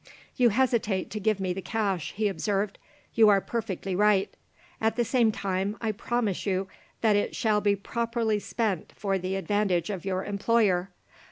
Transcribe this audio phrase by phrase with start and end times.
[0.35, 2.79] "You hesitate to give me the cash," he observed.
[3.13, 4.35] "You are perfectly right;
[4.81, 6.67] at the same time, I promise you
[7.01, 10.89] that it shall be properly spent for the advantage of your employer.